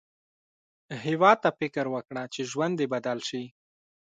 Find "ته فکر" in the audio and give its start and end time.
1.43-1.85